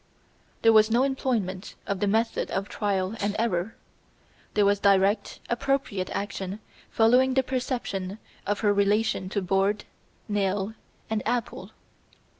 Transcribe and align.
"There 0.63 0.73
was 0.73 0.89
no 0.89 1.03
employment 1.03 1.75
of 1.85 1.99
the 1.99 2.07
method 2.07 2.49
of 2.49 2.67
trial 2.67 3.13
and 3.19 3.35
error; 3.37 3.75
there 4.55 4.65
was 4.65 4.79
direct 4.79 5.39
appropriate 5.47 6.09
action 6.09 6.59
following 6.89 7.35
the 7.35 7.43
perception 7.43 8.17
of 8.47 8.61
her 8.61 8.73
relation 8.73 9.29
to 9.29 9.43
board, 9.43 9.85
nail, 10.27 10.73
and 11.07 11.21
apple." 11.27 11.69